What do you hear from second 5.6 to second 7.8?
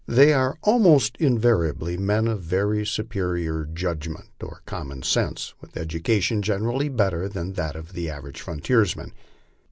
with education generally better than that